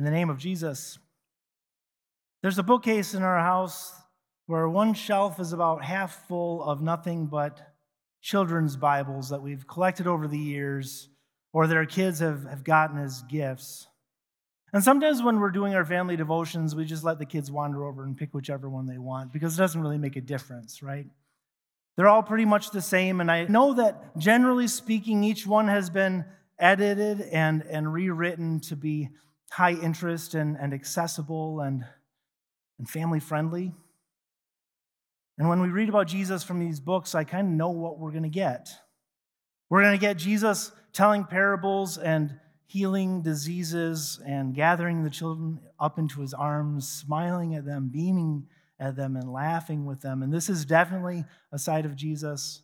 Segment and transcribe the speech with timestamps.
[0.00, 0.98] in the name of Jesus.
[2.40, 3.92] There's a bookcase in our house
[4.46, 7.60] where one shelf is about half full of nothing but
[8.22, 11.10] children's Bibles that we've collected over the years
[11.52, 13.88] or that our kids have, have gotten as gifts.
[14.72, 18.02] And sometimes when we're doing our family devotions, we just let the kids wander over
[18.02, 21.08] and pick whichever one they want because it doesn't really make a difference, right?
[21.98, 23.20] They're all pretty much the same.
[23.20, 26.24] And I know that generally speaking, each one has been
[26.58, 29.10] edited and, and rewritten to be
[29.50, 31.84] high interest and, and accessible and,
[32.78, 33.72] and family friendly.
[35.38, 38.12] And when we read about Jesus from these books, I kind of know what we're
[38.12, 38.68] going to get.
[39.68, 45.98] We're going to get Jesus telling parables and healing diseases and gathering the children up
[45.98, 48.46] into his arms, smiling at them, beaming
[48.78, 50.22] at them, and laughing with them.
[50.22, 52.62] And this is definitely a side of Jesus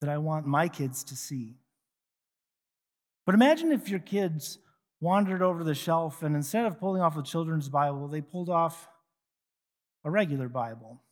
[0.00, 1.56] that I want my kids to see.
[3.26, 4.58] But imagine if your kids
[5.02, 8.88] wandered over the shelf and instead of pulling off a children's Bible, they pulled off
[10.04, 11.02] a regular Bible.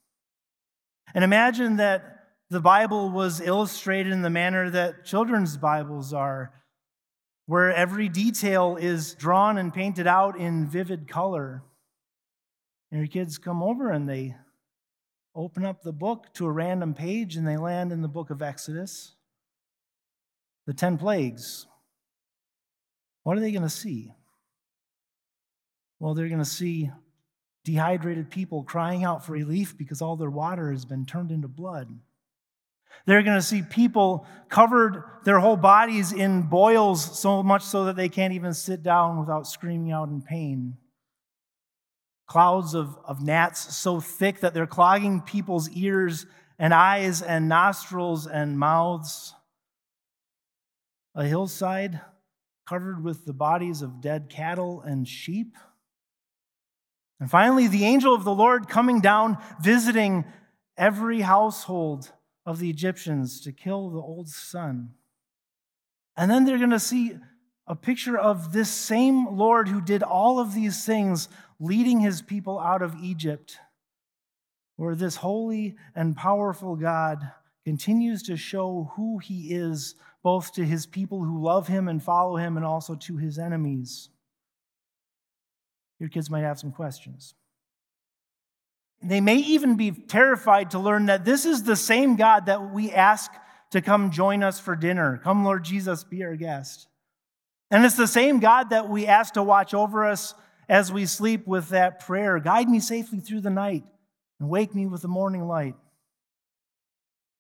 [1.12, 6.52] And imagine that the Bible was illustrated in the manner that children's Bibles are
[7.46, 11.64] where every detail is drawn and painted out in vivid color.
[12.92, 14.36] And your kids come over and they
[15.34, 18.40] open up the book to a random page and they land in the book of
[18.40, 19.16] Exodus.
[20.68, 21.66] The 10 plagues.
[23.22, 24.12] What are they going to see?
[25.98, 26.90] Well, they're going to see
[27.64, 31.90] dehydrated people crying out for relief because all their water has been turned into blood.
[33.06, 37.96] They're going to see people covered their whole bodies in boils so much so that
[37.96, 40.76] they can't even sit down without screaming out in pain.
[42.26, 46.26] Clouds of, of gnats so thick that they're clogging people's ears
[46.58, 49.34] and eyes and nostrils and mouths.
[51.14, 52.00] A hillside
[52.70, 55.56] covered with the bodies of dead cattle and sheep.
[57.18, 60.24] And finally, the angel of the Lord coming down, visiting
[60.78, 62.12] every household
[62.46, 64.90] of the Egyptians to kill the old son.
[66.16, 67.18] And then they're going to see
[67.66, 72.60] a picture of this same Lord who did all of these things, leading his people
[72.60, 73.58] out of Egypt,
[74.76, 77.32] where this holy and powerful God
[77.64, 82.36] continues to show who he is, both to his people who love him and follow
[82.36, 84.10] him, and also to his enemies.
[85.98, 87.34] Your kids might have some questions.
[89.02, 92.90] They may even be terrified to learn that this is the same God that we
[92.90, 93.30] ask
[93.70, 95.20] to come join us for dinner.
[95.22, 96.86] Come, Lord Jesus, be our guest.
[97.70, 100.34] And it's the same God that we ask to watch over us
[100.68, 103.84] as we sleep with that prayer Guide me safely through the night
[104.38, 105.76] and wake me with the morning light.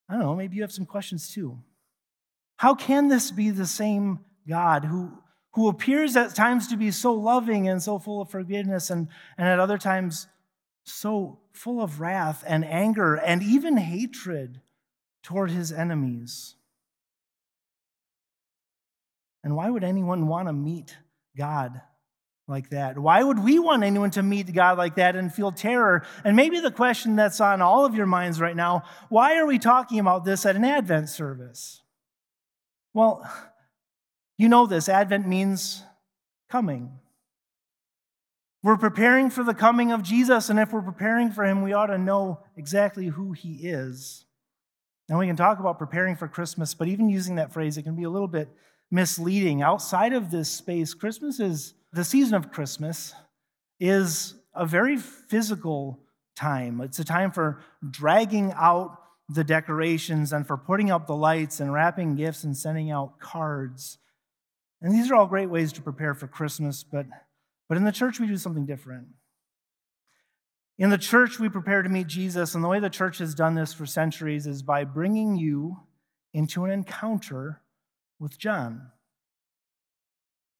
[0.08, 1.58] I don't know, maybe you have some questions too.
[2.60, 5.12] How can this be the same God who,
[5.52, 9.48] who appears at times to be so loving and so full of forgiveness, and, and
[9.48, 10.26] at other times
[10.84, 14.60] so full of wrath and anger and even hatred
[15.22, 16.54] toward his enemies.
[19.42, 20.98] And why would anyone want to meet
[21.38, 21.80] God
[22.46, 22.98] like that?
[22.98, 26.04] Why would we want anyone to meet God like that and feel terror?
[26.24, 29.58] And maybe the question that's on all of your minds right now why are we
[29.58, 31.80] talking about this at an Advent service?
[32.92, 33.28] Well,
[34.36, 35.82] you know this Advent means
[36.50, 36.98] coming.
[38.62, 41.86] We're preparing for the coming of Jesus, and if we're preparing for him, we ought
[41.86, 44.26] to know exactly who he is.
[45.08, 47.96] Now, we can talk about preparing for Christmas, but even using that phrase, it can
[47.96, 48.48] be a little bit
[48.90, 49.62] misleading.
[49.62, 53.14] Outside of this space, Christmas is the season of Christmas
[53.78, 56.00] is a very physical
[56.36, 56.80] time.
[56.80, 58.99] It's a time for dragging out
[59.32, 63.98] the decorations and for putting up the lights and wrapping gifts and sending out cards.
[64.82, 67.06] And these are all great ways to prepare for Christmas, but
[67.68, 69.06] but in the church, we do something different.
[70.76, 73.54] In the church, we prepare to meet Jesus, and the way the church has done
[73.54, 75.78] this for centuries is by bringing you
[76.34, 77.62] into an encounter
[78.18, 78.90] with John.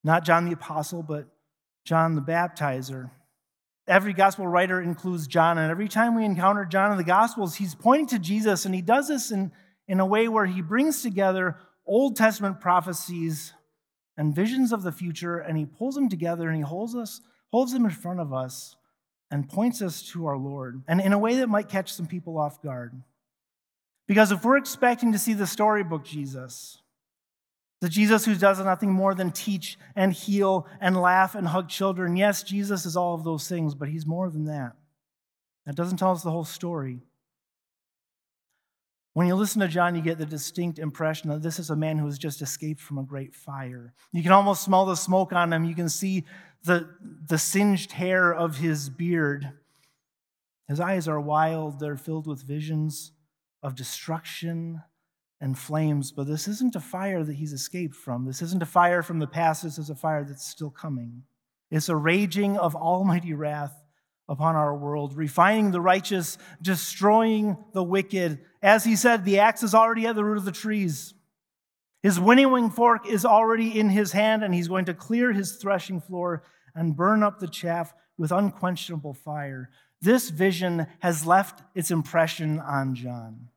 [0.05, 1.27] Not John the Apostle, but
[1.85, 3.11] John the Baptizer.
[3.91, 7.75] Every gospel writer includes John, and every time we encounter John in the Gospels, he's
[7.75, 9.51] pointing to Jesus, and he does this in,
[9.89, 13.53] in a way where he brings together Old Testament prophecies
[14.17, 17.21] and visions of the future, and he pulls them together and he holds us,
[17.51, 18.77] holds them in front of us,
[19.29, 22.39] and points us to our Lord, and in a way that might catch some people
[22.39, 22.93] off guard.
[24.07, 26.80] Because if we're expecting to see the storybook Jesus,
[27.81, 32.17] the Jesus who does nothing more than teach and heal and laugh and hug children,
[32.17, 34.73] yes, Jesus is all of those things, but he's more than that.
[35.65, 37.01] That doesn't tell us the whole story.
[39.15, 41.99] When you listen to John, you get the distinct impression that this is a man
[41.99, 43.93] who has just escaped from a great fire.
[44.13, 45.65] You can almost smell the smoke on him.
[45.65, 46.25] You can see
[46.65, 46.89] the,
[47.27, 49.53] the singed hair of his beard.
[50.69, 53.13] His eyes are wild, they're filled with visions
[53.63, 54.83] of destruction
[55.41, 56.13] and flames.
[56.13, 58.27] But this isn't a fire that he's escaped from.
[58.27, 59.63] This isn't a fire from the past.
[59.63, 61.23] This is a fire that's still coming.
[61.71, 63.75] It's a raging of almighty wrath
[64.29, 68.39] upon our world, refining the righteous, destroying the wicked.
[68.63, 71.15] As he said, the axe is already at the root of the trees.
[72.03, 76.01] His winnowing fork is already in his hand, and he's going to clear his threshing
[76.01, 76.45] floor
[76.75, 79.71] and burn up the chaff with unquenchable fire.
[80.01, 83.49] This vision has left its impression on John.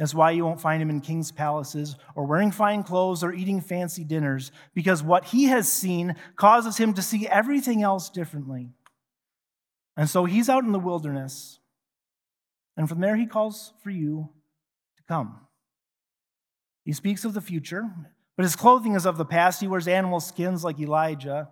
[0.00, 3.60] That's why you won't find him in king's palaces or wearing fine clothes or eating
[3.60, 8.70] fancy dinners, because what he has seen causes him to see everything else differently.
[9.98, 11.58] And so he's out in the wilderness,
[12.78, 14.30] and from there he calls for you
[14.96, 15.38] to come.
[16.86, 17.90] He speaks of the future,
[18.38, 19.60] but his clothing is of the past.
[19.60, 21.50] He wears animal skins like Elijah.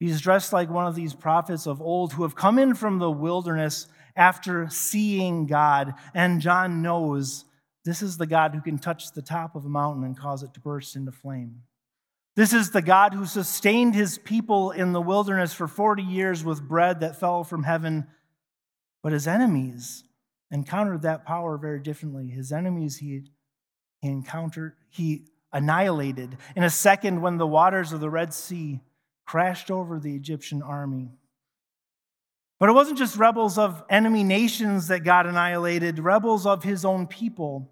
[0.00, 3.10] He's dressed like one of these prophets of old who have come in from the
[3.10, 5.94] wilderness after seeing God.
[6.14, 7.44] And John knows
[7.84, 10.54] this is the God who can touch the top of a mountain and cause it
[10.54, 11.62] to burst into flame.
[12.36, 16.66] This is the God who sustained his people in the wilderness for 40 years with
[16.66, 18.06] bread that fell from heaven.
[19.02, 20.04] But his enemies
[20.50, 22.28] encountered that power very differently.
[22.28, 23.22] His enemies he,
[24.00, 28.80] he encountered, he annihilated in a second when the waters of the Red Sea
[29.24, 31.10] crashed over the Egyptian army.
[32.64, 37.06] But it wasn't just rebels of enemy nations that God annihilated, rebels of his own
[37.06, 37.70] people.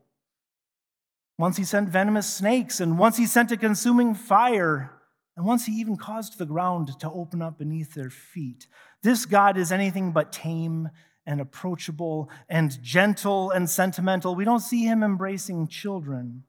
[1.38, 4.92] Once he sent venomous snakes, and once he sent a consuming fire,
[5.34, 8.66] and once he even caused the ground to open up beneath their feet.
[9.02, 10.90] This God is anything but tame
[11.24, 14.34] and approachable and gentle and sentimental.
[14.34, 16.42] We don't see him embracing children.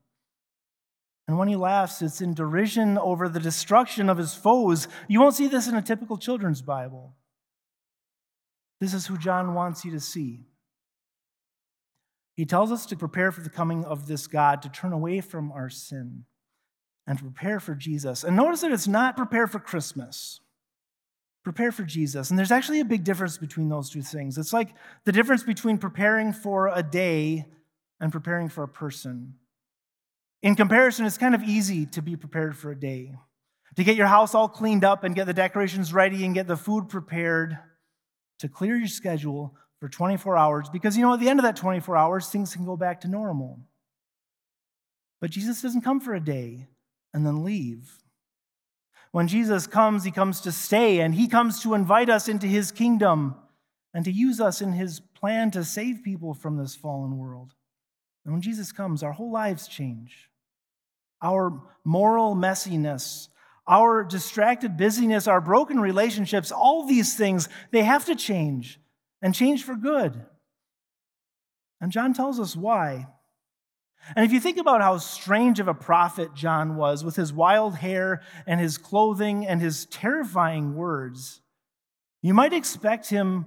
[1.29, 4.89] And when he laughs, it's in derision over the destruction of his foes.
[5.07, 7.15] You won't see this in a typical children's Bible.
[8.83, 10.41] This is who John wants you to see.
[12.35, 15.53] He tells us to prepare for the coming of this God, to turn away from
[15.53, 16.25] our sin,
[17.07, 18.25] and to prepare for Jesus.
[18.25, 20.41] And notice that it's not prepare for Christmas,
[21.45, 22.29] prepare for Jesus.
[22.29, 24.37] And there's actually a big difference between those two things.
[24.37, 24.73] It's like
[25.05, 27.45] the difference between preparing for a day
[28.01, 29.35] and preparing for a person.
[30.41, 33.13] In comparison, it's kind of easy to be prepared for a day,
[33.77, 36.57] to get your house all cleaned up and get the decorations ready and get the
[36.57, 37.57] food prepared
[38.43, 41.55] to clear your schedule for 24 hours because, you know, at the end of that
[41.55, 43.57] 24 hours, things can go back to normal.
[45.21, 46.67] But Jesus doesn't come for a day
[47.13, 47.99] and then leave.
[49.13, 52.69] When Jesus comes, he comes to stay and he comes to invite us into his
[52.69, 53.35] kingdom
[53.93, 57.53] and to use us in his plan to save people from this fallen world.
[58.25, 60.29] And when Jesus comes, our whole lives change.
[61.21, 63.29] Our moral messiness,
[63.67, 68.79] our distracted busyness, our broken relationships, all these things, they have to change
[69.21, 70.25] and change for good.
[71.79, 73.07] And John tells us why.
[74.15, 77.75] And if you think about how strange of a prophet John was with his wild
[77.75, 81.41] hair and his clothing and his terrifying words,
[82.21, 83.45] you might expect him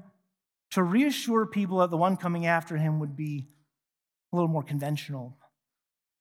[0.70, 3.48] to reassure people that the one coming after him would be
[4.32, 5.36] a little more conventional,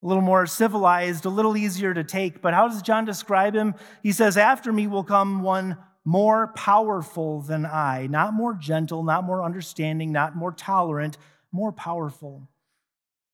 [0.06, 2.40] a little more civilized, a little easier to take.
[2.40, 3.74] But how does John describe him?
[4.04, 9.24] He says, After me will come one more powerful than I, not more gentle, not
[9.24, 11.18] more understanding, not more tolerant,
[11.52, 12.48] more powerful.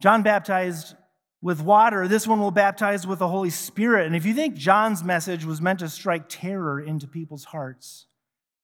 [0.02, 0.96] John baptized
[1.42, 2.08] with water.
[2.08, 4.08] This one will baptize with the Holy Spirit.
[4.08, 8.06] And if you think John's message was meant to strike terror into people's hearts,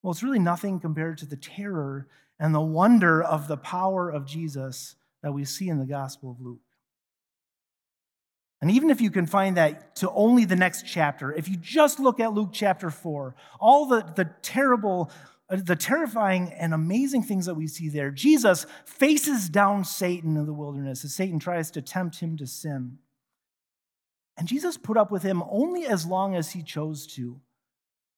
[0.01, 2.07] well, it's really nothing compared to the terror
[2.39, 6.39] and the wonder of the power of Jesus that we see in the Gospel of
[6.39, 6.61] Luke.
[8.61, 11.99] And even if you can find that to only the next chapter, if you just
[11.99, 15.11] look at Luke chapter 4, all the, the terrible,
[15.49, 20.45] uh, the terrifying and amazing things that we see there, Jesus faces down Satan in
[20.45, 22.97] the wilderness as Satan tries to tempt him to sin.
[24.37, 27.39] And Jesus put up with him only as long as he chose to.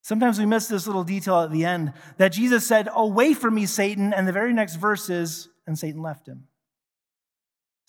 [0.02, 3.66] Sometimes we miss this little detail at the end that Jesus said, Away from me,
[3.66, 4.14] Satan.
[4.14, 6.46] And the very next verse is, and Satan left him.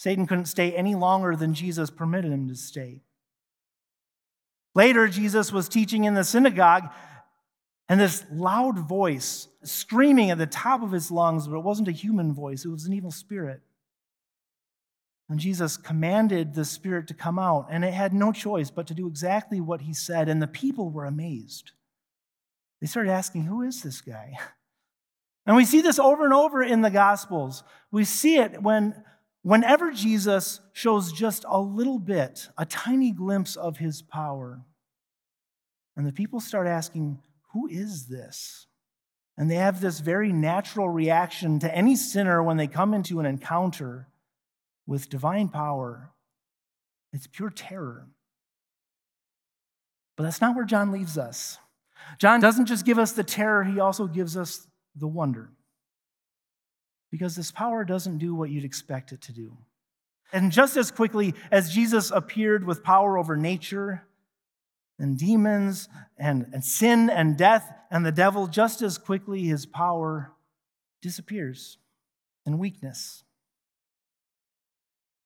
[0.01, 3.03] Satan couldn't stay any longer than Jesus permitted him to stay.
[4.75, 6.89] Later, Jesus was teaching in the synagogue,
[7.87, 11.93] and this loud voice screaming at the top of his lungs, but it wasn't a
[11.93, 13.61] human voice, it was an evil spirit.
[15.29, 18.95] And Jesus commanded the spirit to come out, and it had no choice but to
[18.95, 21.73] do exactly what he said, and the people were amazed.
[22.81, 24.39] They started asking, Who is this guy?
[25.47, 27.65] And we see this over and over in the Gospels.
[27.91, 28.95] We see it when
[29.43, 34.63] whenever Jesus shows just a little bit, a tiny glimpse of his power,
[35.97, 37.21] and the people start asking,
[37.53, 38.67] Who is this?
[39.37, 43.27] And they have this very natural reaction to any sinner when they come into an
[43.27, 44.09] encounter
[44.87, 46.11] with divine power.
[47.13, 48.09] It's pure terror.
[50.17, 51.59] But that's not where John leaves us.
[52.19, 55.51] John doesn't just give us the terror, he also gives us the wonder.
[57.11, 59.57] Because this power doesn't do what you'd expect it to do.
[60.33, 64.07] And just as quickly as Jesus appeared with power over nature
[64.99, 70.33] and demons and, and sin and death and the devil, just as quickly his power
[71.03, 71.79] disappears
[72.47, 73.25] in weakness.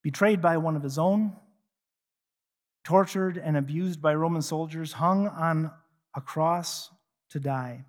[0.02, 1.34] Betrayed by one of his own,
[2.84, 5.70] tortured and abused by Roman soldiers, hung on
[6.14, 6.90] a cross
[7.30, 7.84] to die.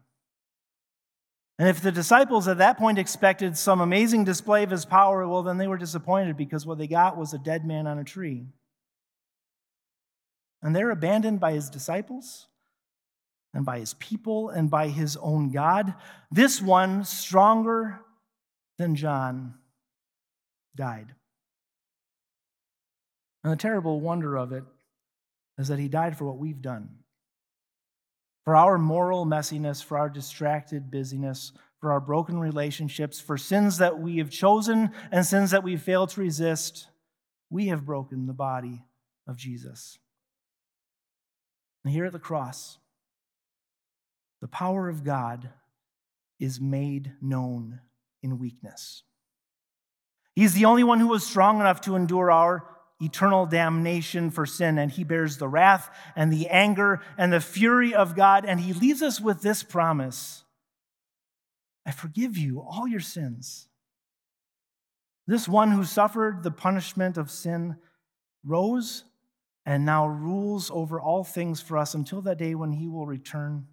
[1.58, 5.44] And if the disciples at that point expected some amazing display of his power, well,
[5.44, 8.48] then they were disappointed because what they got was a dead man on a tree.
[10.62, 12.48] And they're abandoned by his disciples
[13.54, 15.94] and by his people and by his own God.
[16.30, 18.02] This one, stronger
[18.78, 19.54] than John,
[20.76, 21.16] died.
[23.44, 24.64] And the terrible wonder of it
[25.58, 26.90] is that he died for what we've done
[28.46, 34.00] for our moral messiness, for our distracted busyness, for our broken relationships, for sins that
[34.00, 36.88] we have chosen and sins that we failed to resist,
[37.50, 38.84] we have broken the body
[39.28, 39.98] of Jesus.
[41.84, 42.78] And here at the cross,
[44.42, 45.50] the power of God
[46.40, 47.80] is made known
[48.22, 49.04] in weakness.
[50.36, 52.68] He's the only one who was strong enough to endure our
[53.02, 57.94] eternal damnation for sin, and he bears the wrath and the anger and the fury
[57.94, 58.46] of God.
[58.46, 60.44] And he leaves us with this promise
[61.88, 63.68] I forgive you all your sins.
[65.28, 67.78] This one who suffered the punishment of sin
[68.44, 69.04] rose
[69.66, 73.68] and now rules over all things for us until that day when he will return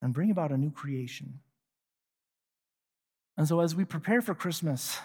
[0.00, 1.40] and bring about a new creation.
[3.36, 4.98] And so, as we prepare for Christmas,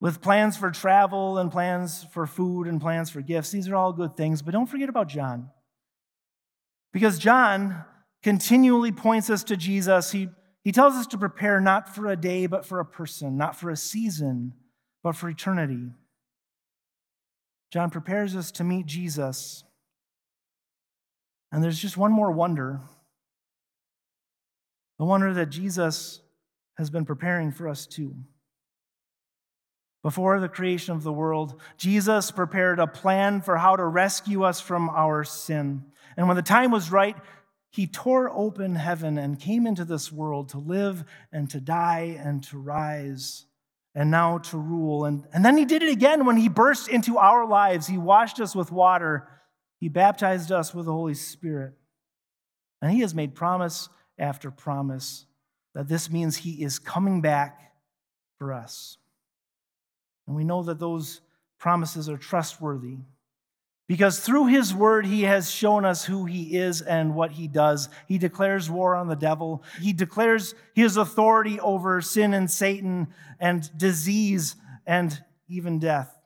[0.00, 3.50] with plans for travel and plans for food and plans for gifts.
[3.50, 5.50] These are all good things, but don't forget about John.
[6.92, 7.84] Because John
[8.22, 10.10] continually points us to Jesus.
[10.10, 10.28] He,
[10.64, 13.70] he tells us to prepare not for a day, but for a person, not for
[13.70, 14.54] a season,
[15.02, 15.90] but for eternity.
[17.70, 19.64] John prepares us to meet Jesus.
[21.52, 22.80] And there's just one more wonder
[24.98, 26.20] the wonder that Jesus
[26.76, 28.14] has been preparing for us too.
[30.02, 34.60] Before the creation of the world, Jesus prepared a plan for how to rescue us
[34.60, 35.84] from our sin.
[36.16, 37.16] And when the time was right,
[37.70, 42.42] he tore open heaven and came into this world to live and to die and
[42.44, 43.46] to rise
[43.94, 45.04] and now to rule.
[45.04, 47.86] And, and then he did it again when he burst into our lives.
[47.86, 49.28] He washed us with water,
[49.78, 51.74] he baptized us with the Holy Spirit.
[52.82, 53.88] And he has made promise
[54.18, 55.26] after promise
[55.74, 57.72] that this means he is coming back
[58.38, 58.96] for us.
[60.30, 61.22] And we know that those
[61.58, 62.98] promises are trustworthy
[63.88, 67.88] because through his word, he has shown us who he is and what he does.
[68.06, 73.08] He declares war on the devil, he declares his authority over sin and Satan
[73.40, 74.54] and disease
[74.86, 76.16] and even death.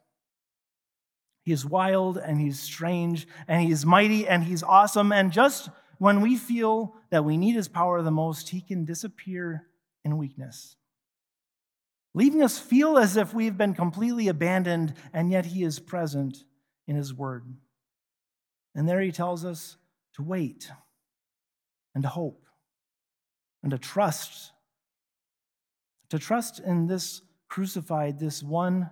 [1.41, 5.11] He is wild and he's strange and he's mighty and he's awesome.
[5.11, 9.65] And just when we feel that we need his power the most, he can disappear
[10.03, 10.75] in weakness
[12.15, 16.45] leaving us feel as if we've been completely abandoned, and yet He is present
[16.87, 17.43] in His Word.
[18.73, 19.77] And there He tells us
[20.15, 20.71] to wait
[21.93, 22.45] and to hope
[23.61, 24.51] and to trust.
[26.09, 28.89] To trust in this crucified, this one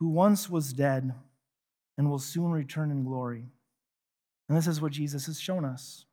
[0.00, 1.14] who once was dead
[1.96, 3.44] and will soon return in glory.
[4.48, 6.04] And this is what Jesus has shown us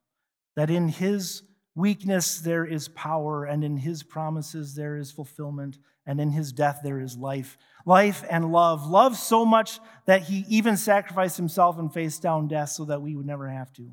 [0.55, 1.41] that in His
[1.77, 6.79] weakness there is power, and in His promises there is fulfillment and in his death
[6.83, 7.57] there is life.
[7.85, 8.87] Life and love.
[8.87, 13.15] Love so much that he even sacrificed himself and faced down death so that we
[13.15, 13.91] would never have to.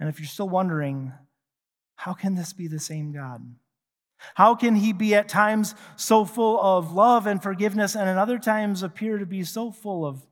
[0.00, 1.12] And if you're still wondering,
[1.94, 3.42] how can this be the same God?
[4.34, 8.38] How can he be at times so full of love and forgiveness and at other
[8.38, 10.26] times appear to be so full of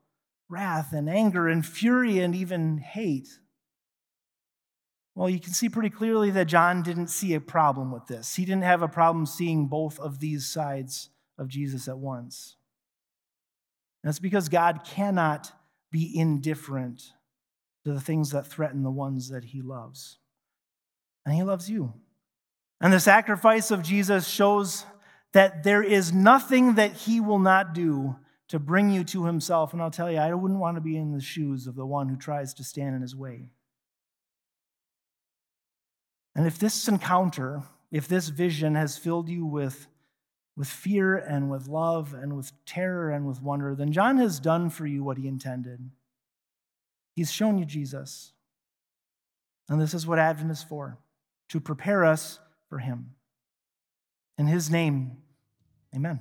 [0.48, 3.28] wrath and anger and fury and even hate?
[5.14, 8.34] Well, you can see pretty clearly that John didn't see a problem with this.
[8.34, 12.56] He didn't have a problem seeing both of these sides of Jesus at once.
[14.02, 15.52] And that's because God cannot
[15.92, 17.12] be indifferent
[17.84, 20.18] to the things that threaten the ones that he loves.
[21.24, 21.94] And he loves you.
[22.80, 24.84] And the sacrifice of Jesus shows
[25.32, 28.16] that there is nothing that he will not do
[28.48, 29.72] to bring you to himself.
[29.72, 32.08] And I'll tell you, I wouldn't want to be in the shoes of the one
[32.08, 33.48] who tries to stand in his way.
[36.34, 39.86] And if this encounter, if this vision has filled you with,
[40.56, 44.70] with fear and with love and with terror and with wonder, then John has done
[44.70, 45.90] for you what he intended.
[47.14, 48.32] He's shown you Jesus.
[49.68, 50.98] And this is what Advent is for
[51.48, 53.14] to prepare us for him.
[54.36, 55.18] In his name,
[55.94, 56.20] amen.